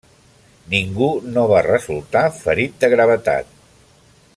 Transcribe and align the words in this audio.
Ningú 0.73 1.09
no 1.35 1.43
va 1.53 1.61
resultar 1.67 2.25
ferit 2.41 2.83
de 2.85 2.91
gravetat. 2.95 3.57